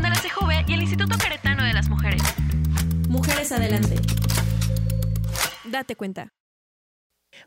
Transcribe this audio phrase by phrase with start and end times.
[0.00, 2.22] de la CJV y el Instituto Caretano de las Mujeres.
[3.08, 3.96] Mujeres Adelante.
[5.64, 6.28] Date cuenta.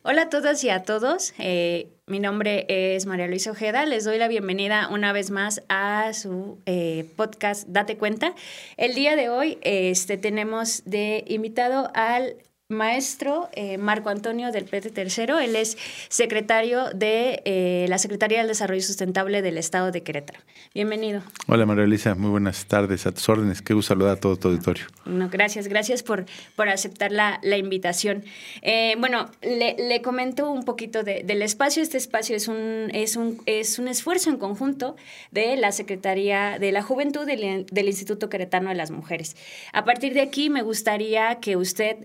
[0.04, 1.34] Hola a todas y a todos.
[1.38, 3.86] Eh, mi nombre es María Luisa Ojeda.
[3.86, 8.36] Les doy la bienvenida una vez más a su eh, podcast Date Cuenta.
[8.76, 12.36] El día de hoy este, tenemos de invitado al
[12.72, 15.40] maestro eh, Marco Antonio del PT Tercero.
[15.40, 15.78] Él es
[16.10, 20.40] secretario de eh, la Secretaría del Desarrollo Sustentable del Estado de Querétaro.
[20.74, 21.22] Bienvenido.
[21.48, 23.62] Hola María Elisa, muy buenas tardes, a tus órdenes.
[23.62, 24.86] Qué gusto saludar a todo tu auditorio.
[25.06, 28.24] No, gracias, gracias por, por aceptar la, la invitación.
[28.62, 31.84] Eh, bueno, le, le, comento un poquito de, del espacio.
[31.84, 34.96] Este espacio es un, es, un, es un esfuerzo en conjunto
[35.32, 39.36] de la Secretaría de la Juventud del, del Instituto Queretano de las Mujeres.
[39.74, 41.98] A partir de aquí me gustaría que usted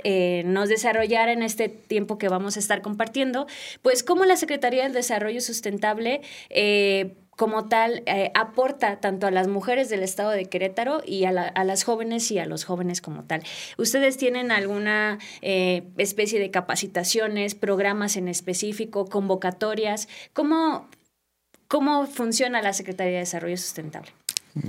[0.44, 3.46] nos desarrollara en este tiempo que vamos a estar compartiendo,
[3.82, 9.46] pues cómo la Secretaría del Desarrollo Sustentable eh, como tal eh, aporta tanto a las
[9.46, 13.24] mujeres del estado de Querétaro y a, la, las jóvenes y a los jóvenes como
[13.24, 13.42] tal.
[13.76, 20.08] ¿Ustedes tienen alguna eh, especie de capacitaciones, programas en específico, convocatorias?
[20.32, 20.88] ¿Cómo,
[21.68, 24.10] ¿Cómo funciona la Secretaría de Desarrollo Sustentable?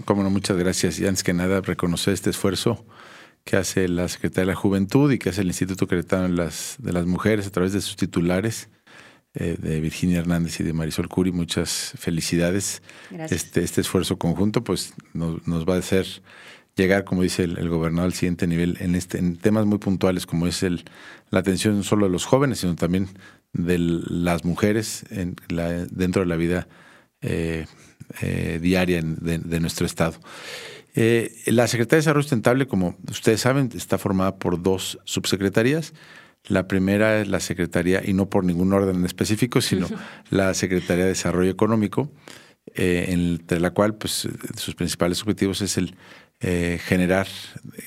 [0.03, 0.99] Como no, muchas gracias.
[0.99, 2.85] Y antes que nada, reconocer este esfuerzo
[3.47, 6.75] que hace la Secretaría de la Juventud y que hace el Instituto Queretano de las,
[6.79, 8.69] de las Mujeres a través de sus titulares,
[9.33, 11.31] eh, de Virginia Hernández y de Marisol Curi.
[11.31, 12.81] Muchas felicidades.
[13.29, 16.05] Este, este esfuerzo conjunto pues nos, nos, va a hacer
[16.75, 20.25] llegar, como dice el, el, gobernador, al siguiente nivel en, este, en temas muy puntuales
[20.25, 20.83] como es el,
[21.29, 23.07] la atención no solo de los jóvenes, sino también
[23.53, 26.67] de las mujeres en la, dentro de la vida
[27.21, 27.65] eh,
[28.21, 30.19] eh, diaria de, de nuestro Estado.
[30.95, 35.93] Eh, la Secretaría de Desarrollo Sustentable, como ustedes saben, está formada por dos subsecretarías.
[36.45, 39.88] La primera es la Secretaría, y no por ningún orden en específico, sino
[40.30, 42.11] la Secretaría de Desarrollo Económico,
[42.73, 45.95] eh, entre la cual pues, sus principales objetivos es el
[46.39, 47.27] eh, generar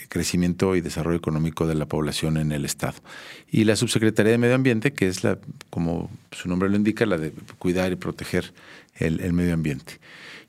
[0.09, 2.97] crecimiento y desarrollo económico de la población en el Estado.
[3.49, 5.39] Y la Subsecretaría de Medio Ambiente, que es la,
[5.71, 8.53] como su nombre lo indica, la de cuidar y proteger
[8.97, 10.01] el, el medio ambiente.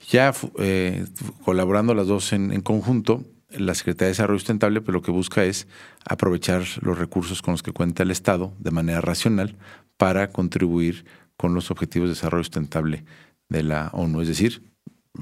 [0.10, 1.06] Ya eh,
[1.44, 5.44] colaborando las dos en, en, conjunto, la Secretaría de Desarrollo Sustentable pues, lo que busca
[5.44, 5.68] es
[6.06, 9.58] aprovechar los recursos con los que cuenta el Estado de manera racional
[9.98, 11.06] para contribuir
[11.38, 13.04] con los objetivos de desarrollo sustentable
[13.50, 14.22] de la ONU.
[14.22, 14.64] Es decir,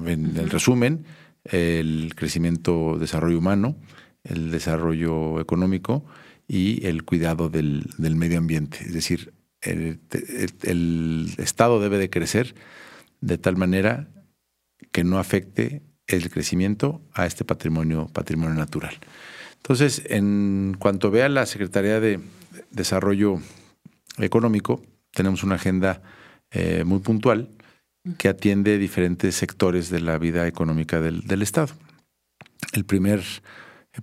[0.06, 1.04] en el resumen,
[1.44, 3.76] el crecimiento, desarrollo humano,
[4.24, 6.04] el desarrollo económico
[6.46, 8.78] y el cuidado del, del medio ambiente.
[8.84, 12.54] Es decir, el, el, el Estado debe de crecer
[13.20, 14.08] de tal manera
[14.92, 18.94] que no afecte el crecimiento a este patrimonio, patrimonio natural.
[19.56, 22.20] Entonces, en cuanto vea la Secretaría de
[22.70, 23.40] Desarrollo
[24.18, 24.82] Económico,
[25.12, 26.02] tenemos una agenda
[26.50, 27.48] eh, muy puntual
[28.16, 31.68] que atiende diferentes sectores de la vida económica del, del Estado.
[32.72, 33.22] El primer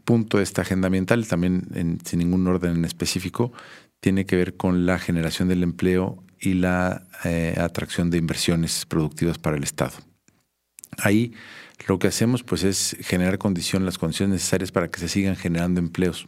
[0.03, 3.51] punto de esta agenda ambiental, también en, sin ningún orden en específico,
[3.99, 9.37] tiene que ver con la generación del empleo y la eh, atracción de inversiones productivas
[9.37, 9.95] para el Estado.
[10.97, 11.33] Ahí
[11.85, 15.79] lo que hacemos pues es generar condición, las condiciones necesarias para que se sigan generando
[15.79, 16.27] empleos.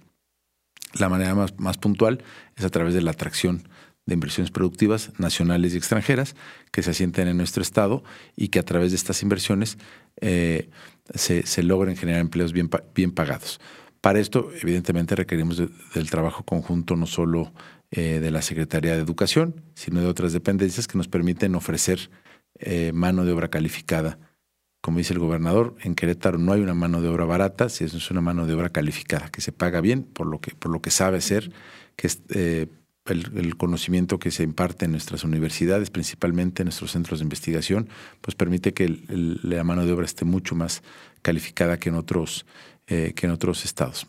[0.94, 2.24] La manera más, puntual
[2.56, 3.68] es a través de la atracción
[4.06, 6.36] de inversiones productivas nacionales y extranjeras
[6.72, 8.04] que se asienten en nuestro estado
[8.36, 9.78] y que a través de estas inversiones
[10.20, 10.70] eh,
[11.14, 13.60] se, logren generar empleos bien, bien pagados.
[14.02, 17.54] Para esto, evidentemente, requerimos de, del trabajo conjunto no solo
[17.92, 22.10] eh, de la Secretaría de Educación, sino de otras dependencias que nos permiten ofrecer
[22.60, 24.18] eh, mano de obra calificada
[24.82, 28.12] como dice el gobernador, en Querétaro no hay una mano de obra barata, si es
[28.12, 30.90] una mano de obra calificada, que se paga bien por lo que, por lo que
[30.90, 31.52] sabe ser,
[31.98, 32.68] que es eh,
[33.06, 37.90] el, el, conocimiento que se imparte en nuestras universidades, principalmente en nuestros centros de investigación,
[38.22, 40.82] pues permite que el, el, la mano de obra esté mucho más
[41.22, 42.46] calificada que en otros,
[42.88, 44.08] eh, que en otros estados.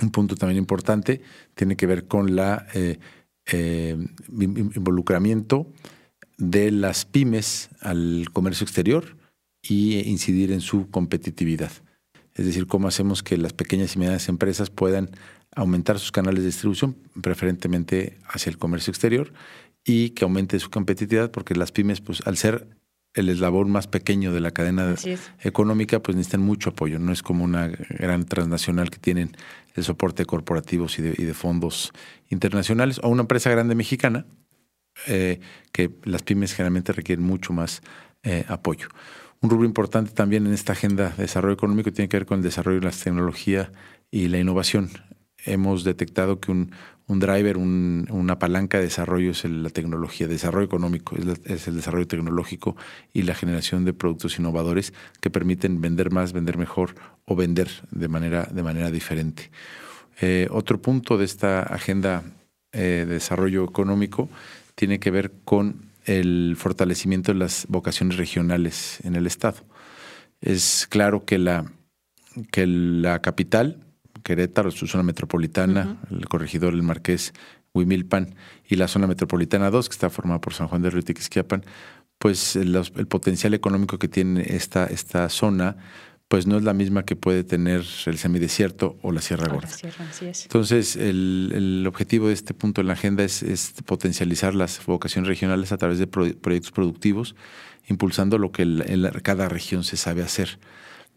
[0.00, 1.20] Un punto también importante
[1.54, 2.98] tiene que ver con la eh,
[4.32, 5.66] involucramiento
[6.38, 9.16] de las pymes al comercio exterior
[9.66, 11.72] y incidir en su competitividad.
[12.34, 15.10] Es decir, cómo hacemos que las pequeñas y medianas empresas puedan
[15.54, 19.32] aumentar sus canales de distribución, preferentemente hacia el comercio exterior,
[19.84, 22.66] y que aumente su competitividad, porque las pymes, pues al ser
[23.14, 24.96] el eslabón más pequeño de la cadena
[25.40, 26.98] económica, pues necesitan mucho apoyo.
[26.98, 29.36] No es como una gran transnacional que tienen
[29.74, 31.92] el soporte de corporativos y de, y de fondos
[32.28, 34.26] internacionales, o una empresa grande mexicana,
[35.06, 35.40] eh,
[35.70, 37.82] que las pymes generalmente requieren mucho más
[38.24, 38.88] eh, apoyo.
[39.44, 42.42] Un rubro importante también en esta agenda de desarrollo económico tiene que ver con el
[42.42, 43.70] desarrollo de la tecnología
[44.10, 44.88] y la innovación.
[45.44, 46.72] hemos detectado que un,
[47.06, 51.14] un driver, una palanca de desarrollo es la tecnología, desarrollo económico,
[51.44, 52.74] es, el desarrollo tecnológico
[53.12, 56.94] y la generación de productos innovadores que permiten vender más, vender mejor
[57.26, 59.50] o vender de manera, de manera diferente.
[60.22, 62.22] Eh, otro punto de esta agenda
[62.72, 64.30] eh, de desarrollo económico
[64.74, 69.58] tiene que ver con el fortalecimiento de las vocaciones regionales en el Estado.
[70.40, 71.72] Es claro que la,
[72.50, 73.84] que la capital
[74.22, 77.32] Querétaro, su zona metropolitana, el corregidor El Marqués,
[77.74, 78.34] Huimilpan
[78.66, 81.62] y la zona metropolitana 2, que está formada por San Juan de Río y
[82.18, 85.76] pues el, potencial económico que tiene esta, esta zona
[86.28, 89.68] pues no es la misma que puede tener el semidesierto o la Sierra Gorda.
[90.20, 95.76] Entonces, el, objetivo de este punto en la agenda es, potencializar las vocaciones regionales a
[95.76, 97.36] través de proyectos productivos,
[97.88, 100.58] impulsando lo que en cada región se sabe hacer.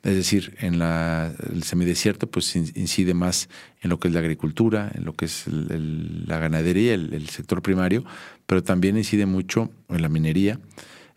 [0.04, 3.50] Es decir, en la, el semidesierto pues incide más
[3.81, 8.06] en lo que es la agricultura, en lo que es la ganadería, el, sector primario,
[8.45, 10.60] pero también incide mucho en la minería,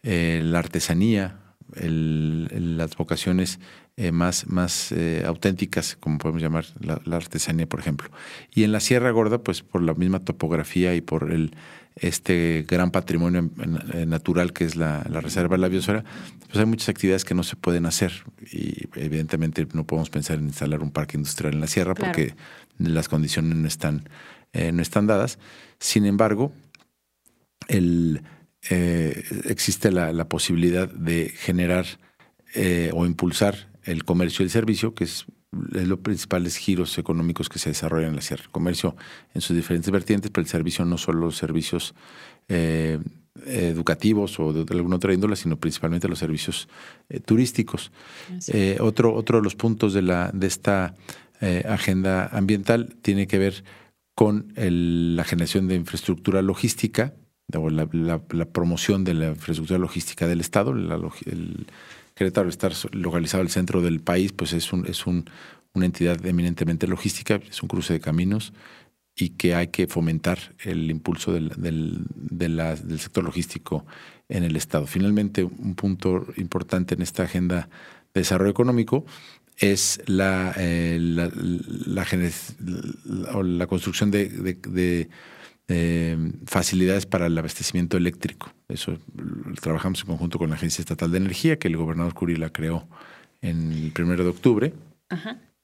[0.03, 1.37] eh, la artesanía,
[1.75, 3.61] las vocaciones
[3.97, 8.11] eh, más, más eh, auténticas, como podemos llamar la, la, artesanía, por ejemplo.
[8.55, 11.53] Y en la Sierra Gorda, pues por la misma topografía y por el,
[11.97, 13.51] este gran patrimonio
[13.93, 16.05] eh, natural que es la, reserva de la biosfera,
[16.47, 18.13] pues hay muchas actividades que no se pueden hacer
[18.51, 22.35] y evidentemente no podemos pensar en instalar un parque industrial en la sierra porque
[22.79, 24.09] las condiciones no están,
[24.53, 25.39] eh, no están dadas.
[25.79, 26.53] Sin embargo,
[27.69, 28.23] el,
[28.69, 31.87] eh, existe la, posibilidad de generar
[32.93, 35.27] o impulsar el comercio y el servicio, que es
[35.73, 38.45] es los principales giros económicos que se desarrollan en la sierra.
[38.45, 38.97] El comercio
[39.35, 41.95] en sus diferentes vertientes, pero el servicio no solo los servicios
[42.49, 42.99] eh,
[43.47, 46.69] educativos o de, alguna otra índole, sino principalmente los servicios
[47.09, 47.91] eh, turísticos.
[48.49, 50.95] Eh, otro, otro de los puntos de, la, de esta
[51.67, 53.65] agenda ambiental tiene que ver
[54.15, 57.15] con la generación de infraestructura logística
[57.53, 61.67] la, promoción de la infraestructura logística del Estado, el,
[62.15, 65.25] Querétaro, estar localizado al centro del país, pues es, un, es un,
[65.73, 68.53] una entidad eminentemente logística, es un cruce de caminos
[69.17, 73.87] y que hay que fomentar el impulso del, del, sector logístico
[74.29, 74.87] en el Estado.
[74.87, 77.69] Finalmente, un punto importante en esta agenda
[78.15, 79.05] de desarrollo económico
[79.57, 81.31] es la, eh, la,
[83.43, 85.09] la, construcción de
[85.71, 88.53] eh, facilidades para el abastecimiento eléctrico.
[88.69, 88.99] Eso
[89.61, 92.89] trabajamos en conjunto con la Agencia Estatal de Energía, que el gobernador Curi la creó
[93.41, 94.73] en el primero de octubre.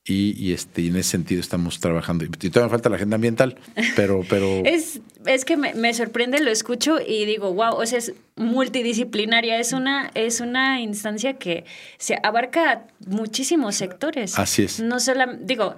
[0.08, 2.24] Y, este, en ese sentido estamos trabajando.
[2.24, 3.58] Y todavía falta la agenda ambiental,
[3.96, 4.22] pero...
[4.28, 4.46] pero...
[4.64, 9.72] es, es que me, sorprende, lo escucho y digo, wow, o sea, es multidisciplinaria, es
[9.72, 11.64] una, es una instancia que
[11.98, 14.38] se abarca muchísimos sectores.
[14.38, 14.78] Así es.
[14.78, 15.74] No solo, digo,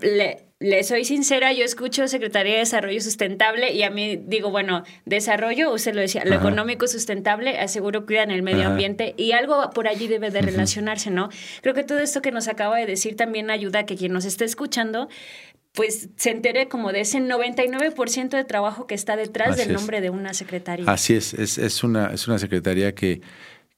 [0.00, 4.84] le, le soy sincera, yo escucho Secretaría de Desarrollo Sustentable y a mí digo, bueno,
[5.04, 9.86] desarrollo, usted lo decía, lo económico sustentable, aseguro cuidan el medio ambiente y algo por
[9.86, 11.28] allí debe de relacionarse, ¿no?
[11.60, 14.24] Creo que todo esto que nos acaba de decir también ayuda a que quien nos
[14.24, 15.08] esté escuchando
[15.72, 20.08] pues se entere como de ese 99% de trabajo que está detrás del nombre de
[20.08, 20.90] una secretaría.
[20.90, 23.20] Así es, es, es, una, es una secretaría que,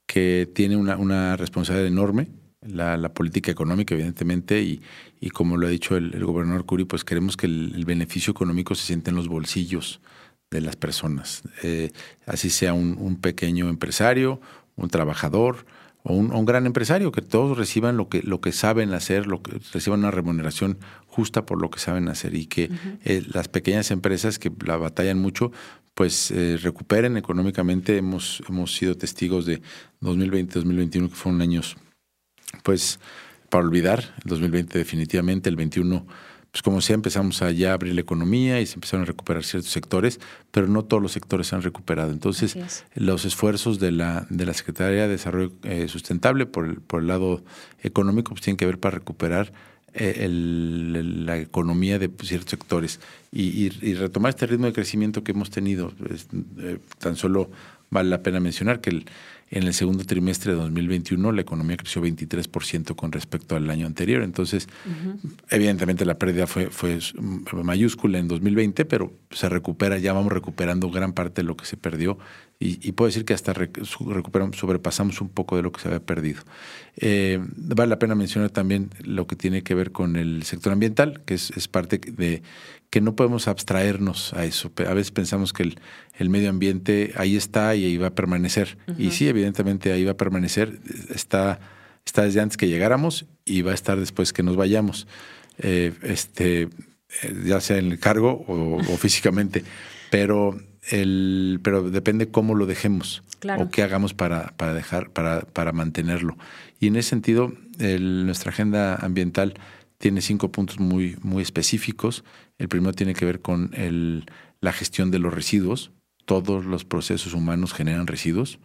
[0.06, 2.28] que tiene una, una responsabilidad enorme
[2.70, 4.80] la, política económica, evidentemente, y,
[5.20, 8.86] y como lo ha dicho el, gobernador Curi, pues queremos que el, beneficio económico se
[8.86, 10.00] siente en los bolsillos
[10.50, 11.90] de las personas, eh,
[12.26, 14.40] así sea un, pequeño empresario,
[14.76, 15.66] un trabajador
[16.04, 19.60] o un, gran empresario, que todos reciban lo que, lo que saben hacer, lo que
[19.72, 22.70] reciban una remuneración justa por lo que saben hacer y que
[23.04, 25.52] eh, las pequeñas empresas que la batallan mucho,
[25.98, 27.96] pues eh, recuperen económicamente.
[27.96, 29.60] Hemos, hemos sido testigos de
[30.00, 31.76] 2020-2021, que fueron años
[32.62, 32.99] pues
[33.49, 36.07] para olvidar, el 2020 definitivamente, el 21,
[36.50, 39.71] pues como sea, empezamos a ya abrir la economía y se empezaron a recuperar ciertos
[39.71, 42.11] sectores, pero no todos los sectores se han recuperado.
[42.11, 42.57] Entonces,
[42.95, 47.09] los esfuerzos de la, de la Secretaría de Desarrollo eh, Sustentable por el, por el
[47.09, 47.43] lado
[47.83, 49.52] económico pues tienen que ver para recuperar
[49.95, 53.00] eh, el, la economía de ciertos sectores
[53.33, 55.93] y, retomar este ritmo de crecimiento que hemos tenido.
[56.59, 57.50] Eh, tan solo
[57.90, 59.07] vale la pena mencionar que el,
[59.50, 64.23] en el segundo trimestre de 2021 la economía creció 23% con respecto al año anterior.
[64.23, 64.69] Entonces,
[65.50, 66.99] evidentemente la pérdida fue, fue
[67.62, 71.76] mayúscula en 2020, pero se recupera, ya vamos recuperando gran parte de lo que se
[71.76, 72.19] perdió
[72.60, 76.42] y, puedo decir que hasta recuperamos, sobrepasamos un poco de lo que se había perdido.
[76.96, 81.22] Eh, vale la pena mencionar también lo que tiene que ver con el sector ambiental,
[81.24, 82.42] que es, es parte de
[82.90, 84.72] que no podemos abstraernos a eso.
[84.88, 85.74] A veces pensamos que
[86.18, 88.78] el, medio ambiente ahí está y ahí va a permanecer.
[88.96, 90.80] Y sí, evidentemente ahí va a permanecer.
[91.14, 91.60] Está,
[92.04, 95.06] está desde antes que llegáramos y va a estar después que nos vayamos.
[95.58, 96.68] Eh, este, eh,
[97.44, 99.64] ya sea en el cargo o, físicamente,
[100.10, 100.58] pero,
[100.90, 103.22] el, pero depende cómo lo dejemos
[103.58, 106.36] o qué hagamos para, para, dejar, para, para mantenerlo.
[106.80, 109.54] Y en ese sentido, nuestra agenda ambiental
[109.98, 112.24] tiene cinco puntos muy, muy específicos.
[112.58, 114.26] El primero tiene que ver con el,
[114.60, 115.90] la gestión de los residuos.
[116.24, 118.58] Todos los procesos humanos generan residuos.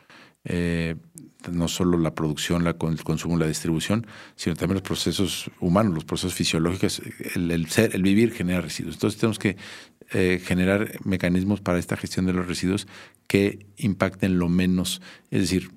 [0.46, 0.96] Eh,
[1.52, 6.06] no solo la producción, la, el consumo, la distribución, sino también los procesos humanos, los
[6.06, 7.02] procesos fisiológicos.
[7.36, 8.96] El, ser, el vivir genera residuos.
[8.96, 9.58] Entonces tenemos que
[10.14, 12.88] eh, generar mecanismos para esta gestión de los residuos
[13.28, 15.02] que impacten lo menos.
[15.32, 15.72] Es decir,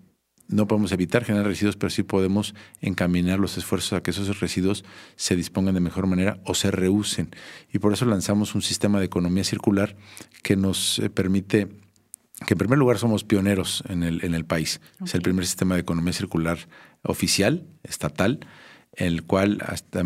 [0.48, 4.84] no podemos evitar generar residuos, pero sí podemos encaminar los esfuerzos a que esos residuos
[5.16, 7.30] se dispongan de mejor manera o se reusen.
[7.72, 9.96] Y por eso lanzamos un sistema de economía circular
[10.42, 11.68] que nos eh, permite
[12.46, 14.80] que en primer lugar somos pioneros en el, en el país.
[15.02, 16.58] Es el primer sistema de economía circular
[17.02, 18.40] oficial, estatal,
[18.96, 19.62] el cual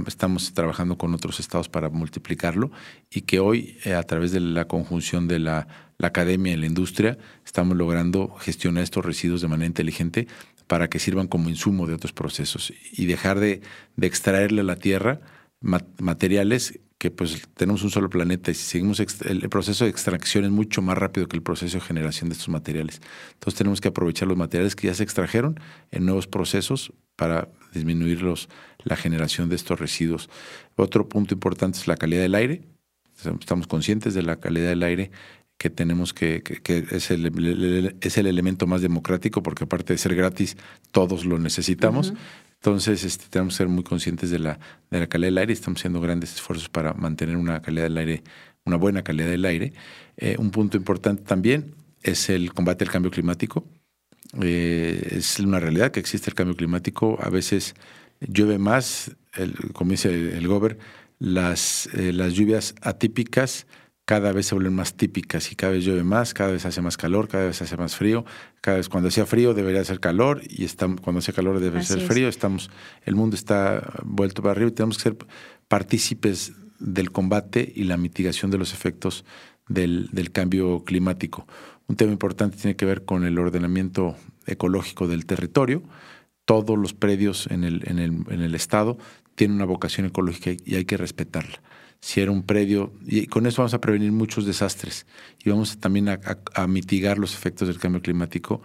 [0.06, 2.72] estamos trabajando con otros estados para multiplicarlo
[3.08, 5.68] y que hoy, eh, a través de la conjunción de la,
[6.02, 10.26] academia y la industria, estamos logrando gestionar estos residuos de manera inteligente
[10.66, 13.60] para que sirvan como insumo de otros procesos y dejar de,
[14.00, 15.20] extraerle a la tierra
[15.60, 20.50] materiales que pues tenemos un solo planeta y si seguimos el proceso de extracción es
[20.50, 23.02] mucho más rápido que el proceso de generación de estos materiales.
[23.34, 28.22] Entonces tenemos que aprovechar los materiales que ya se extrajeron en nuevos procesos para disminuir
[28.22, 28.48] los,
[28.84, 30.28] la generación de estos residuos.
[30.76, 32.62] Otro punto importante es la calidad del aire.
[33.40, 35.10] Estamos conscientes de la calidad del aire
[35.60, 40.14] que tenemos que, que, es, el, es el elemento más democrático porque aparte de ser
[40.14, 40.56] gratis,
[40.90, 42.14] todos lo necesitamos.
[42.54, 44.58] Entonces, este, tenemos que ser muy conscientes de la,
[44.90, 45.52] de la calidad del aire.
[45.52, 48.22] Estamos haciendo grandes esfuerzos para mantener una calidad del aire,
[48.64, 49.74] una buena calidad del aire.
[50.16, 53.66] Eh, un punto importante también es el combate al cambio climático.
[54.40, 57.18] Eh, es una realidad que existe el cambio climático.
[57.20, 57.74] A veces
[58.20, 60.78] llueve más, el, como dice el, el Gober,
[61.18, 63.66] las, eh, las lluvias atípicas
[64.10, 66.96] cada vez se vuelven más típicas y cada vez llueve más, cada vez hace más
[66.96, 68.24] calor, cada vez hace más frío,
[68.60, 72.00] cada vez cuando hacía frío debería hacer calor y estamos, cuando hacía calor debe ser
[72.00, 72.72] frío, estamos,
[73.04, 75.16] el mundo está vuelto para arriba y tenemos que ser
[75.68, 79.24] partícipes del combate y la mitigación de los efectos
[79.68, 81.46] del, del cambio climático.
[81.86, 85.84] Un tema importante tiene que ver con el ordenamiento ecológico del territorio.
[86.50, 88.98] Todos los predios en el, en el, en el estado
[89.36, 91.62] tienen una vocación ecológica y hay que respetarla
[92.00, 95.06] si era un predio, y con eso vamos a prevenir muchos desastres
[95.44, 98.62] y vamos también a, mitigar los efectos del cambio climático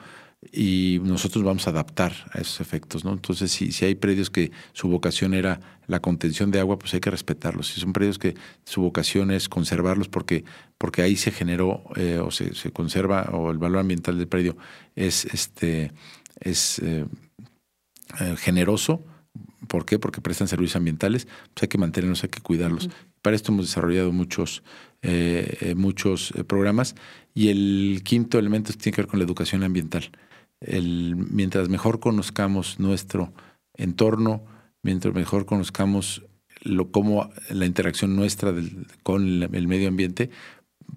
[0.52, 3.12] y nosotros vamos a adaptar a esos efectos, ¿no?
[3.12, 7.02] Entonces, si, si hay predios que su vocación era la contención de agua, pues hay
[7.02, 7.68] que respetarlos.
[7.68, 10.46] Si son predios que su vocación es conservarlos porque,
[10.78, 14.56] porque ahí se generó eh, o se, se, conserva o el valor ambiental del predio
[14.96, 15.92] es, este,
[16.40, 17.06] es eh,
[18.20, 19.04] eh, generoso,
[19.68, 20.00] ¿Por qué?
[20.00, 22.90] Porque prestan servicios ambientales, pues hay que mantenerlos, hay que cuidarlos.
[23.22, 24.64] Para esto hemos desarrollado muchos,
[25.02, 26.96] eh, eh, muchos programas.
[27.34, 30.12] Y el quinto elemento tiene que ver con la educación ambiental.
[30.62, 33.34] El, mientras mejor conozcamos nuestro
[33.74, 34.46] entorno,
[34.84, 36.24] mientras mejor conozcamos
[36.62, 38.54] lo, cómo la interacción nuestra
[39.04, 40.30] con el, medio ambiente,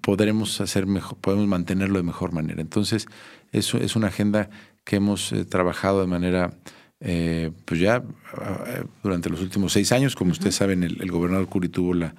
[0.01, 2.61] podremos hacer mejor, podemos mantenerlo de mejor manera.
[2.61, 3.07] Entonces,
[3.51, 4.49] eso es una agenda
[4.85, 6.53] que hemos trabajado de manera
[7.01, 11.69] eh, pues ya eh, durante los últimos seis años, como ustedes saben, el, gobernador Curi
[11.69, 12.13] tuvo la,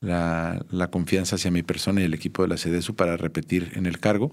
[0.00, 3.98] la, confianza hacia mi persona y el equipo de la CDSU para repetir en el
[3.98, 4.32] cargo.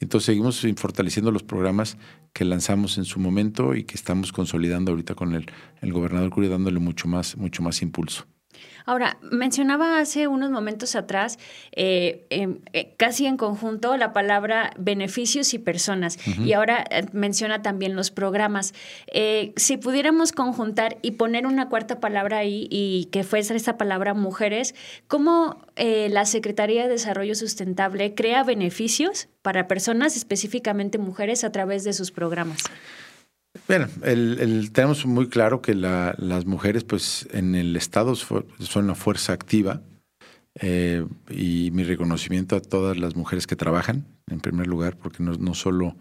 [0.00, 1.98] Y entonces seguimos fortaleciendo los programas
[2.32, 5.46] que lanzamos en su momento y que estamos consolidando ahorita con el,
[5.80, 8.26] el gobernador Curi, dándole mucho más, mucho más impulso.
[8.84, 11.38] Ahora, mencionaba hace unos momentos atrás,
[11.72, 16.18] eh, em, eh, casi en conjunto, la palabra beneficios y personas.
[16.44, 18.74] Y ahora eh, menciona también los programas.
[19.56, 24.74] si pudiéramos conjuntar y poner una cuarta palabra ahí y que fuese esta palabra mujeres,
[25.08, 31.92] ¿cómo la Secretaría de Desarrollo Sustentable crea beneficios para personas, específicamente mujeres, a través de
[31.92, 32.58] sus programas?
[33.68, 33.86] Bueno,
[34.72, 38.44] tenemos muy claro que las mujeres, pues, en el Estado son
[38.74, 39.82] una fuerza activa
[40.60, 45.54] eh, y mi reconocimiento a todas las mujeres que trabajan, en primer lugar, porque no,
[45.54, 45.96] solo,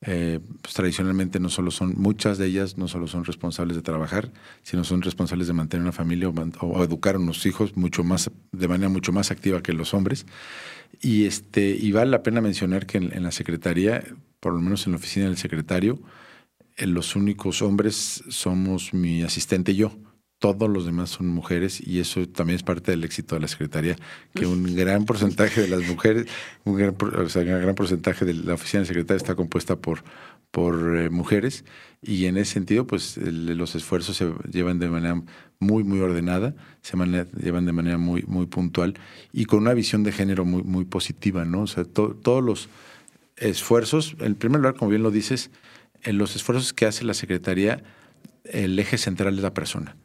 [0.00, 4.30] eh, pues, tradicionalmente no solo son, muchas de ellas no solo son responsables de trabajar,
[4.62, 8.68] sino son responsables de mantener una familia o, educar a unos hijos mucho más, de
[8.68, 10.24] manera mucho más activa que los hombres.
[11.00, 14.04] Y, este, y vale la pena mencionar que en la Secretaría,
[14.38, 16.00] por lo menos en la oficina del secretario,
[16.78, 19.92] los únicos hombres somos mi asistente y yo.
[20.38, 23.96] todos los demás son mujeres y eso también es parte del éxito de la Secretaría,
[24.34, 26.26] que un gran porcentaje de las mujeres,
[26.64, 30.02] un gran, o sea, un gran porcentaje de la oficina de secretaria está compuesta por,
[30.50, 31.64] por eh, mujeres
[32.02, 35.22] y en ese sentido pues los esfuerzos se llevan de manera
[35.60, 38.94] muy muy ordenada, se llevan de manera muy muy puntual
[39.32, 41.62] y con una visión de género muy muy positiva, ¿no?
[41.62, 42.68] O sea, todos los
[43.36, 45.50] esfuerzos, en primer lugar, como bien lo dices,
[46.02, 47.82] en los esfuerzos que hace la Secretaría,
[48.44, 49.96] el eje central es la persona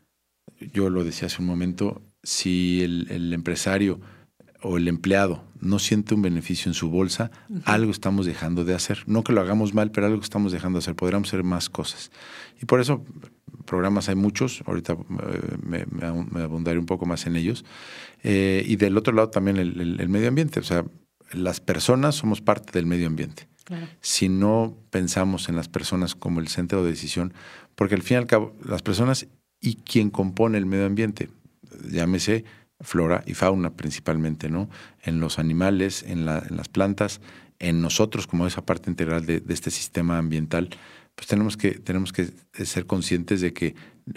[0.59, 3.99] yo lo decía hace un momento, si el, empresario
[4.61, 7.31] o el empleado no siente un beneficio en su bolsa,
[7.63, 9.03] algo estamos dejando de hacer.
[9.05, 10.95] No que lo hagamos mal, pero algo estamos dejando de hacer.
[10.95, 12.11] Podríamos hacer más cosas.
[12.61, 13.03] Y por eso
[13.65, 17.65] programas hay muchos, ahorita eh, me, me, abundaré un poco más en ellos.
[18.23, 20.85] Eh, y del otro lado también el, medio ambiente, o sea,
[21.33, 23.47] las personas somos parte del medio ambiente.
[24.01, 27.33] Si no pensamos en las personas como el centro de decisión,
[27.75, 29.27] porque al fin y al cabo las personas
[29.59, 31.29] y quien compone el medio ambiente,
[31.89, 32.45] llámese
[32.79, 34.69] flora y fauna principalmente, ¿no?
[35.01, 37.21] En los animales, en, las plantas,
[37.59, 40.69] en nosotros como esa parte integral de, este sistema ambiental,
[41.15, 42.29] pues tenemos que, tenemos que
[42.63, 43.75] ser conscientes de que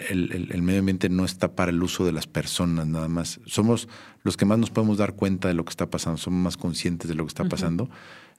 [0.09, 3.41] el, medio ambiente no está para el uso de las personas nada más.
[3.47, 3.89] Somos
[4.23, 7.09] los que más nos podemos dar cuenta de lo que está pasando, somos más conscientes
[7.09, 7.91] de lo que está pasando.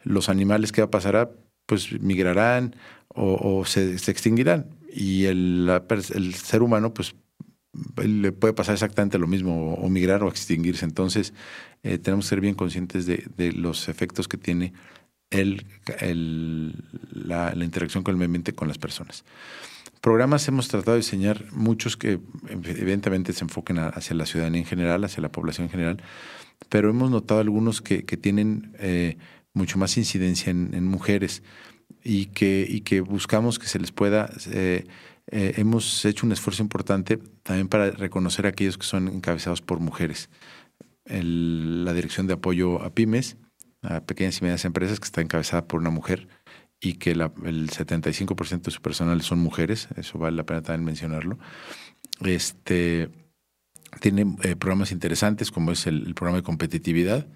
[0.04, 1.32] Los animales, ¿qué va a pasar?
[1.66, 2.76] Pues migrarán
[3.10, 5.70] o, se, se extinguirán y el,
[6.14, 7.16] el ser humano, pues
[8.04, 10.86] le puede pasar exactamente lo mismo, o, migrar o extinguirse.
[10.86, 11.34] Entonces,
[11.84, 14.74] eh, tenemos que ser bien conscientes de, de los efectos que tiene
[15.30, 15.66] el,
[16.00, 16.76] el,
[17.12, 19.24] la, la, interacción con el medio ambiente con las personas.
[20.02, 25.04] Programas hemos tratado de diseñar muchos que evidentemente se enfoquen hacia la ciudadanía en general,
[25.04, 26.02] hacia la población en general,
[26.70, 29.18] pero hemos notado algunos que, tienen eh,
[29.54, 31.44] mucho más incidencia en, mujeres
[32.04, 34.32] y que, buscamos que se les pueda...
[34.52, 34.86] Eh,
[35.28, 40.30] eh, hemos hecho un esfuerzo importante también para reconocer aquellos que son encabezados por mujeres.
[41.06, 43.38] la Dirección de Apoyo a Pymes,
[43.84, 46.28] a Pequeñas y Medianas Empresas, que está encabezada por una mujer
[46.82, 51.38] y que el 75% de su personal son mujeres, eso vale la pena también mencionarlo.
[52.26, 53.10] Este,
[54.00, 57.28] tiene eh, programas interesantes como es el programa de competitividad,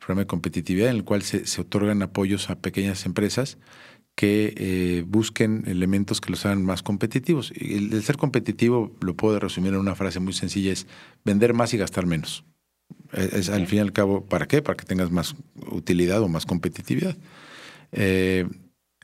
[0.00, 3.58] programa de competitividad en el cual se, se otorgan apoyos a pequeñas empresas
[4.16, 7.52] que eh, busquen elementos que los hagan más competitivos.
[7.54, 10.86] Y el, ser competitivo, lo puedo resumir en una frase muy sencilla, es
[11.24, 12.44] vender más y gastar menos.
[13.12, 14.62] Es, al fin y al cabo, ¿para qué?
[14.62, 15.36] Para que tengas más
[15.70, 17.16] utilidad o más competitividad.
[17.92, 18.46] Eh,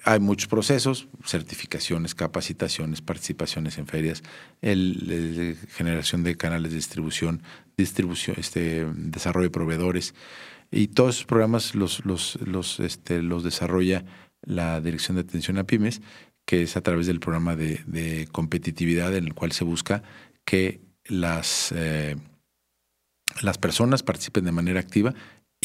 [0.06, 4.22] hay muchos procesos, certificaciones, capacitaciones, participaciones en ferias,
[4.62, 7.42] el, generación de canales de distribución,
[7.76, 10.14] distribución, este, desarrollo de proveedores.
[10.70, 14.04] Y todos esos programas los, los, los, este, los desarrolla
[14.42, 16.00] la Dirección de Atención a Pymes,
[16.46, 20.04] que es a través del programa de, competitividad en el cual se busca
[20.44, 22.14] que las, eh,
[23.42, 25.14] las personas participen de manera activa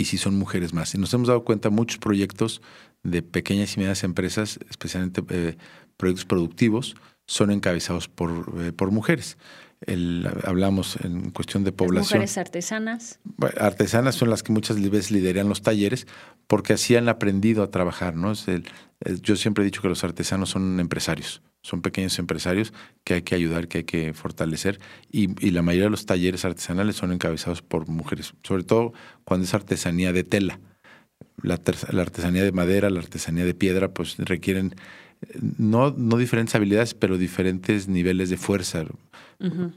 [0.02, 0.94] y si son mujeres más.
[0.96, 2.62] Y nos hemos dado cuenta muchos proyectos
[3.04, 5.58] de pequeñas y medianas empresas, especialmente eh,
[5.98, 9.38] proyectos productivos, son encabezados por, eh, por mujeres
[10.44, 12.20] hablamos en cuestión de población.
[12.22, 13.20] Las mujeres artesanas.
[13.58, 16.08] artesanas son las que muchas veces lideran los talleres
[16.48, 18.16] porque así han aprendido a trabajar.
[18.16, 18.34] ¿no?
[19.22, 23.36] yo siempre he dicho que los artesanos son empresarios, son pequeños empresarios que hay que
[23.36, 24.80] ayudar, que hay que fortalecer
[25.12, 28.94] y, la mayoría de los talleres artesanales son encabezados por mujeres, sobre todo
[29.24, 30.60] cuando es artesanía de tela.
[31.44, 31.60] La,
[31.92, 34.76] la artesanía de madera, la artesanía de piedra, pues requieren
[35.58, 38.86] no, no diferentes habilidades, pero diferentes niveles de fuerza,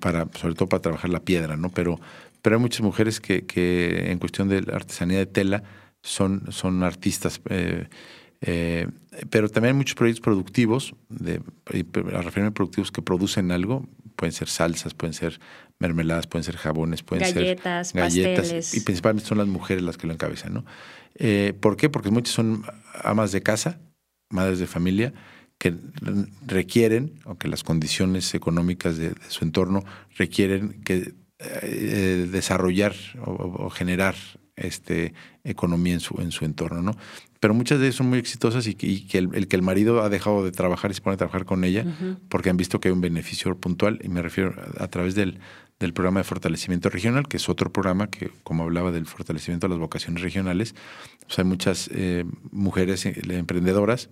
[0.00, 1.70] para, sobre todo para trabajar la piedra, ¿no?
[1.70, 2.00] Pero,
[2.42, 5.62] pero hay muchas mujeres que, que en cuestión de artesanía de tela
[6.02, 7.40] son, son artistas.
[7.48, 7.88] Eh,
[8.46, 8.87] eh,
[9.30, 11.40] pero también hay muchos proyectos productivos, de,
[12.12, 15.40] a referirme a productivos que producen algo, pueden ser salsas, pueden ser
[15.78, 18.74] mermeladas, pueden ser jabones, pueden ser galletas, pasteles.
[18.74, 20.64] y principalmente son las mujeres las que lo encabezan, ¿no?
[21.14, 21.88] Eh, ¿Por qué?
[21.88, 22.64] Porque muchas son
[23.02, 23.80] amas de casa,
[24.28, 25.14] madres de familia,
[25.57, 25.74] que
[26.46, 29.85] requieren, o que las condiciones económicas de, su entorno
[30.18, 34.16] requieren que eh, desarrollar o, generar
[34.57, 36.96] este, economía en su, en su entorno, ¿no?
[37.44, 40.42] Pero muchas de ellas son muy exitosas y, que el, que el marido ha dejado
[40.46, 41.85] de trabajar y se pone a trabajar con ella
[42.30, 45.40] porque han visto que hay un beneficio puntual, y me refiero a, través del,
[45.78, 49.72] del programa de fortalecimiento regional, que es otro programa que, como hablaba del fortalecimiento de
[49.72, 50.74] las vocaciones regionales,
[51.26, 54.09] pues hay muchas eh, mujeres eh, emprendedoras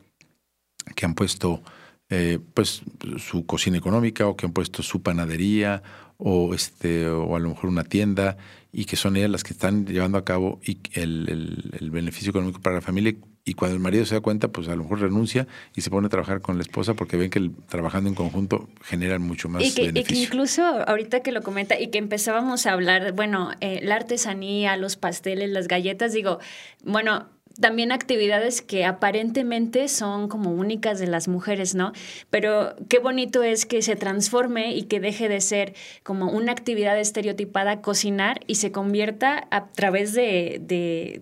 [0.94, 1.62] que han puesto
[2.10, 2.82] eh, pues
[3.16, 5.82] su cocina económica o que han puesto su panadería
[6.24, 8.36] o este o a lo mejor una tienda
[8.72, 12.60] y que son ellas las que están llevando a cabo y el, el, beneficio económico
[12.60, 15.48] para la familia y cuando el marido se da cuenta, pues a lo mejor renuncia
[15.74, 18.68] y se pone a trabajar con la esposa porque ven que el, trabajando en conjunto
[18.82, 20.16] generan mucho más y que, beneficio.
[20.16, 23.96] Y que incluso ahorita que lo comenta y que empezábamos a hablar, bueno, eh, la
[23.96, 26.38] artesanía, los pasteles, las galletas, digo,
[26.84, 27.26] bueno,
[27.60, 31.92] también actividades que aparentemente son como únicas de las mujeres, ¿no?
[32.30, 36.98] Pero qué bonito es que se transforme y que deje de ser como una actividad
[36.98, 40.60] estereotipada cocinar y se convierta a través de,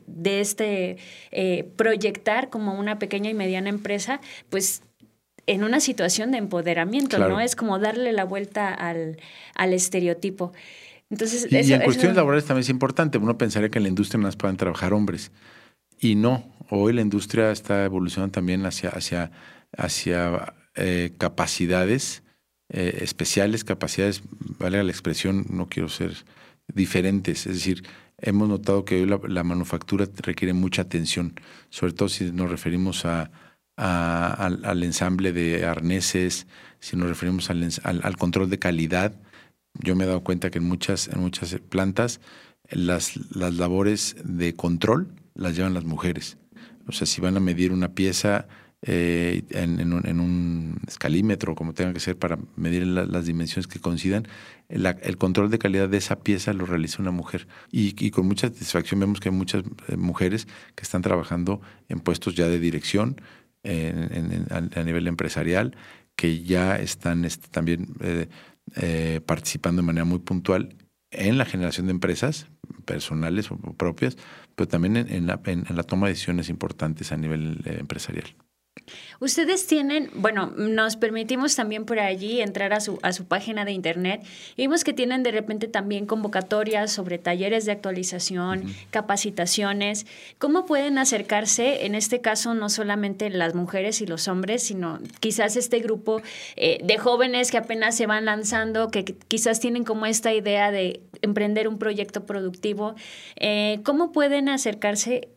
[0.06, 0.96] de, este
[1.32, 4.82] eh, proyectar como una pequeña y mediana empresa, pues
[5.46, 7.40] en una situación de empoderamiento, ¿no?
[7.40, 9.18] Es como darle la vuelta al,
[9.54, 10.52] al estereotipo.
[11.10, 13.18] Entonces, y, en cuestiones laborales también es importante.
[13.18, 15.32] Uno pensaría que en la industria más puedan trabajar hombres.
[16.00, 19.30] Y no, hoy la industria está evolucionando también hacia, hacia,
[19.76, 22.22] hacia eh, capacidades
[22.70, 24.22] eh, especiales, capacidades,
[24.58, 26.14] vale la expresión, no quiero ser
[26.72, 27.46] diferentes.
[27.46, 27.84] Es decir,
[28.16, 31.34] hemos notado que hoy la, manufactura requiere mucha atención,
[31.68, 33.30] sobre todo si nos referimos a,
[33.76, 36.46] al, ensamble de arneses,
[36.78, 39.20] si nos referimos al, al, control de calidad.
[39.74, 42.20] Yo me he dado cuenta que en muchas, en muchas plantas
[42.70, 46.38] las, las labores de control las llevan las mujeres.
[46.86, 48.48] O sea, si van a medir una pieza
[48.82, 54.26] eh, en, un, escalímetro, como tenga que ser, para medir las dimensiones que coincidan,
[54.68, 57.46] el control de calidad de esa pieza lo realiza una mujer.
[57.70, 62.34] Y, con mucha satisfacción vemos que hay muchas eh, mujeres que están trabajando en puestos
[62.34, 63.20] ya de dirección
[63.64, 65.76] a, nivel empresarial,
[66.16, 67.94] que ya están este, también
[68.76, 70.74] eh, participando de manera muy puntual
[71.10, 72.46] en la generación de empresas
[72.84, 74.16] personales o propias,
[74.60, 78.26] pero también en, la, en la toma de decisiones importantes a nivel eh, empresarial.
[79.20, 83.72] Ustedes tienen, bueno, nos permitimos también por allí entrar a su, a su página de
[83.72, 84.22] internet
[84.56, 90.06] y vimos que tienen de repente también convocatorias sobre talleres de actualización, capacitaciones.
[90.38, 95.56] ¿Cómo pueden acercarse, en este caso, no solamente las mujeres y los hombres, sino quizás
[95.56, 96.22] este grupo
[96.56, 101.02] eh, de jóvenes que apenas se van lanzando, que quizás tienen como esta idea de
[101.20, 102.94] emprender un proyecto productivo?
[103.36, 105.28] Eh, ¿Cómo pueden acercarse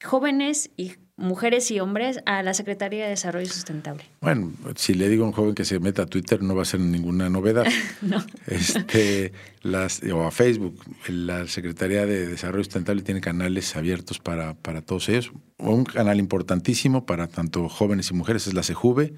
[0.00, 4.04] jóvenes y mujeres y hombres a la Secretaría de Desarrollo Sustentable?
[4.20, 6.66] Bueno, si le digo a un joven que se meta a Twitter no va a
[6.66, 7.66] ser ninguna novedad.
[8.02, 8.24] no.
[8.46, 14.82] Este, las, o a Facebook, la Secretaría de Desarrollo Sustentable tiene canales abiertos para, para
[14.82, 15.32] todos ellos.
[15.58, 19.14] Un canal importantísimo para tanto jóvenes y mujeres es la CEJUVE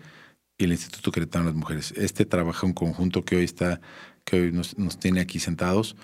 [0.58, 1.94] y el Instituto Queretano de las Mujeres.
[1.96, 3.80] Este trabaja en conjunto que hoy está,
[4.24, 5.96] que hoy nos, nos tiene aquí sentados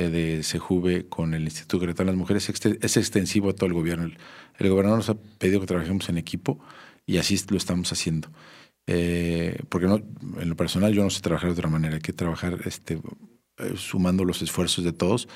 [0.00, 4.10] de Sejuve con el Instituto Queretano de las Mujeres es extensivo a todo el gobierno.
[4.58, 6.58] El, gobernador nos ha pedido que trabajemos en equipo
[7.06, 8.28] y así lo estamos haciendo.
[8.86, 9.96] Eh, porque no,
[10.40, 13.00] en lo personal yo no sé trabajar de otra manera, hay que trabajar este,
[13.58, 15.28] eh, sumando los esfuerzos de todos.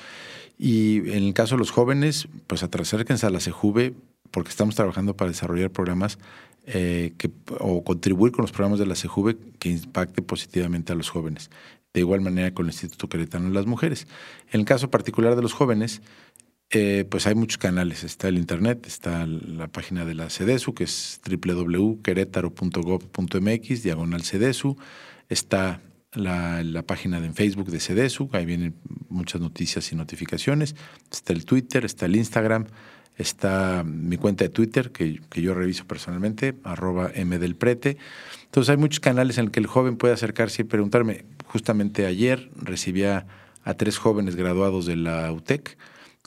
[0.57, 3.93] Y en el caso de los jóvenes, pues acérquense a la CEJUVE
[4.29, 6.17] porque estamos trabajando para desarrollar programas
[6.63, 11.49] que, o contribuir con los programas de la CEJUVE que impacte positivamente a los jóvenes
[11.93, 14.07] de igual manera con el Instituto Queretano de las Mujeres.
[14.51, 16.01] En el caso particular de los jóvenes,
[16.69, 18.05] eh, pues hay muchos canales.
[18.05, 24.77] Está el Internet, está la página de la CEDESU, que es www.querétaro.gov.mx, diagonal CEDESU.
[25.27, 25.81] Está
[26.13, 28.75] la, página de Facebook de CEDESU, ahí vienen
[29.09, 30.75] muchas noticias y notificaciones.
[31.11, 32.67] Está el Twitter, está el Instagram,
[33.17, 37.97] está mi cuenta de Twitter, que, que yo reviso personalmente, arroba mdelprete.
[38.45, 42.49] Entonces hay muchos canales en los que el joven puede acercarse y preguntarme, Justamente ayer
[42.55, 43.27] recibía
[43.65, 45.77] a tres jóvenes graduados de la UTEC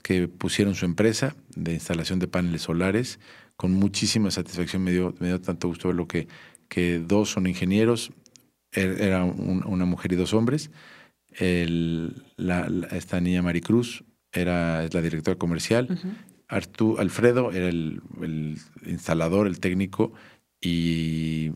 [0.03, 3.19] que pusieron su empresa de instalación de paneles solares.
[3.55, 6.27] Con muchísima satisfacción me dio, me dio tanto gusto ver lo que,
[6.69, 8.11] que dos son ingenieros,
[8.71, 10.69] er, era una mujer y dos hombres.
[11.31, 15.99] esta niña Maricruz era la directora comercial.
[16.47, 20.13] Alfredo era el, el, instalador, el técnico.
[20.61, 21.49] Y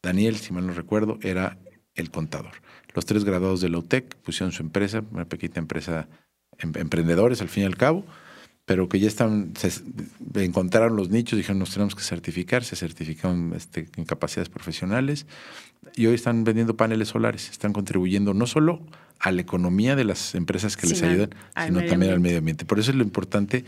[0.00, 1.58] Daniel, si mal no recuerdo, era
[1.96, 2.52] el contador.
[2.94, 6.08] Los tres graduados de la UTEC pusieron su empresa, una pequeña empresa,
[6.58, 8.04] em, emprendedores al fin y al cabo,
[8.64, 9.82] pero que ya están, se,
[10.34, 15.26] encontraron los nichos, dijeron nos tenemos que certificar, se certificaron este, en capacidades profesionales
[15.94, 18.80] y hoy están vendiendo paneles solares, están contribuyendo no solo
[19.18, 21.30] a la economía de las empresas que les ayudan,
[21.66, 22.64] sino también al medio ambiente.
[22.64, 23.64] Por eso es lo importante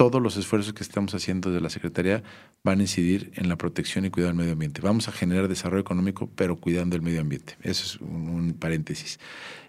[0.00, 2.22] todos los esfuerzos que estamos haciendo desde la Secretaría
[2.64, 4.80] van a incidir en la protección y cuidado del medio ambiente.
[4.80, 7.58] Vamos a generar desarrollo económico, pero cuidando el medio ambiente.
[7.60, 9.20] Eso es un, paréntesis.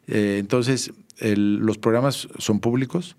[0.08, 3.18] Eh, entonces, los programas son públicos,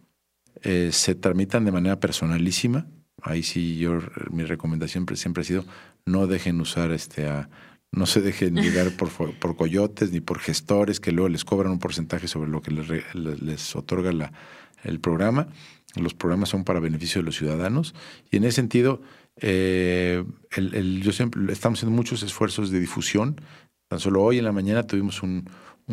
[0.63, 2.87] eh, se tramitan de manera personalísima.
[3.21, 3.99] Ahí sí, yo
[4.31, 5.67] mi recomendación siempre ha sido
[6.07, 7.51] no dejen usar este a
[7.91, 11.79] no se dejen llegar por, por coyotes ni por gestores que luego les cobran un
[11.79, 14.33] porcentaje sobre lo que les, les otorga la,
[14.83, 15.49] el programa
[15.97, 17.95] los programas son para beneficio de los ciudadanos
[18.31, 19.03] y en ese sentido
[19.37, 20.25] Eh,
[21.01, 23.41] yo siempre estamos haciendo muchos esfuerzos de difusión.
[23.89, 25.49] Tan solo hoy en la mañana tuvimos un,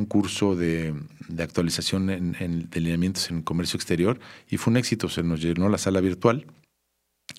[0.07, 0.93] curso de,
[1.39, 5.09] actualización en, en, de lineamientos en comercio exterior y fue un éxito.
[5.09, 6.45] Se nos llenó la sala virtual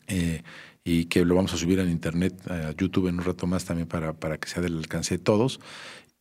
[0.09, 0.43] eh,
[0.85, 3.89] y que lo vamos a subir en internet, a YouTube en un rato más también
[3.89, 5.61] para, para que sea del alcance de todos.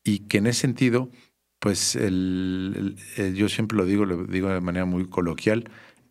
[0.04, 1.10] Y que en ese sentido,
[1.60, 2.96] pues el,
[3.36, 5.70] yo siempre lo digo, lo digo de manera muy coloquial,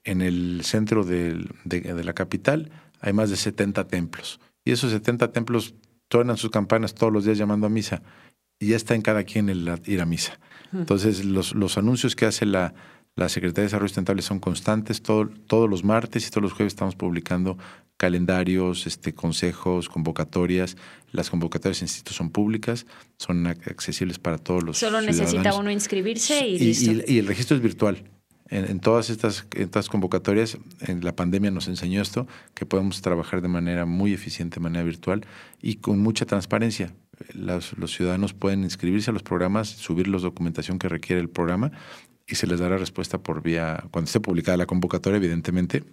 [0.09, 4.40] en el centro de, de, la capital hay más de 70 templos.
[4.64, 5.75] Y esos 70 templos
[6.11, 8.03] suenan sus campanas todos los días llamando a misa.
[8.59, 10.40] Y ya está en cada quien el ir a misa.
[10.73, 12.75] Entonces, los, los anuncios que hace la,
[13.16, 15.03] la Secretaría de Desarrollo Sustentable son constantes.
[15.03, 17.59] Todo, todos los martes y todos los jueves estamos publicando
[17.99, 20.77] calendarios, este, consejos, convocatorias.
[21.12, 22.87] Las convocatorias, insisto, son públicas,
[23.18, 26.92] son accesibles para todos los Solo necesita uno inscribirse y, listo.
[27.07, 28.03] y el registro es virtual
[28.51, 29.45] en, todas estas,
[29.89, 34.61] convocatorias, en la pandemia nos enseñó esto, que podemos trabajar de manera muy eficiente, de
[34.61, 35.27] manera virtual
[35.61, 36.95] y con mucha transparencia.
[37.35, 41.73] Los, ciudadanos pueden inscribirse a los programas, subir la documentación que requiere el programa
[42.27, 45.85] y se les dará respuesta por vía, cuando esté publicada la convocatoria, evidentemente.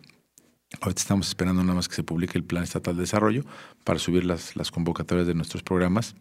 [0.82, 3.44] Ahorita estamos esperando nada más que se publique el Plan Estatal de Desarrollo
[3.84, 6.16] para subir las convocatorias de nuestros programas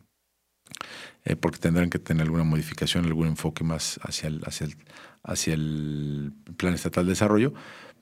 [1.24, 4.76] eh, porque tendrán que tener alguna modificación, algún enfoque más hacia el, hacia el,
[5.22, 7.54] hacia el Plan Estatal de Desarrollo.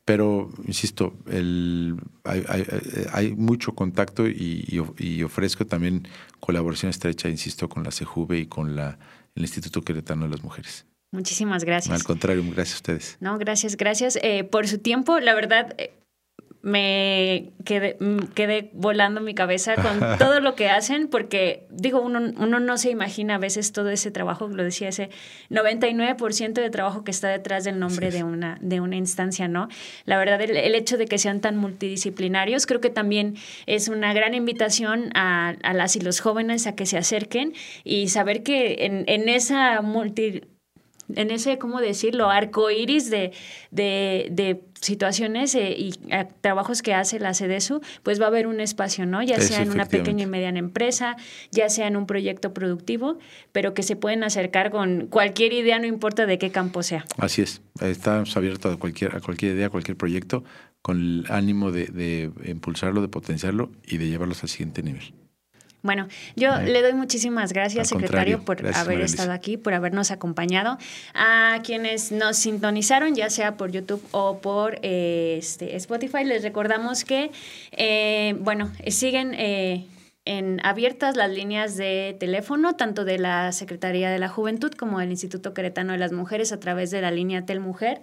[0.04, 2.44] Pero, insisto, el, hay,
[3.12, 4.66] hay, mucho contacto y,
[4.98, 6.08] y, ofrezco también
[6.40, 8.98] colaboración estrecha, insisto, con la CJV y con la,
[9.36, 10.86] el Instituto Queretano de las Mujeres.
[11.12, 11.94] Muchísimas gracias.
[11.94, 13.16] Al contrario, gracias a ustedes.
[13.20, 15.20] No, gracias, gracias eh, por su tiempo.
[15.20, 15.92] La verdad, eh,
[16.62, 22.20] me quedé, mm, quedé, volando mi cabeza con todo lo que hacen, porque digo, uno,
[22.38, 25.10] uno no se imagina a veces todo ese trabajo, lo decía, ese
[25.50, 29.68] 99% de trabajo que está detrás del nombre de una, de una instancia, ¿no?
[30.04, 34.34] La verdad, el, hecho de que sean tan multidisciplinarios, creo que también es una gran
[34.34, 39.04] invitación a, a las y los jóvenes a que se acerquen y saber que en,
[39.08, 40.42] en esa multi
[41.16, 43.32] en ese, ¿cómo decirlo?, arco iris de,
[43.70, 48.60] de, situaciones eh, y eh, trabajos que hace la CEDESU, pues va a haber un
[48.60, 49.22] espacio, ¿no?
[49.22, 51.16] Ya sea en una pequeña y mediana empresa,
[51.52, 53.18] ya sea en un proyecto productivo,
[53.52, 57.04] pero que se pueden acercar con cualquier idea, no importa de qué campo sea.
[57.18, 60.42] Así es, estamos abiertos a cualquier, a cualquier idea, a cualquier proyecto,
[60.82, 65.14] con el ánimo de, de impulsarlo, de potenciarlo y de llevarlos al siguiente nivel.
[65.82, 70.78] Bueno, yo le doy muchísimas gracias, secretario, por haber estado aquí, por habernos acompañado.
[71.12, 77.04] A quienes nos sintonizaron, ya sea por YouTube o por eh, este, Spotify, les recordamos
[77.04, 77.30] que,
[77.72, 79.34] eh, bueno, siguen...
[79.34, 79.86] Eh,
[80.24, 85.10] en abiertas las líneas de teléfono, tanto de la Secretaría de la Juventud como del
[85.10, 88.02] Instituto Queretano de las Mujeres a través de la línea Telmujer.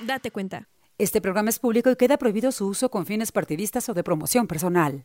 [0.00, 0.68] Date cuenta.
[0.98, 4.46] Este programa es público y queda prohibido su uso con fines partidistas o de promoción
[4.46, 5.04] personal.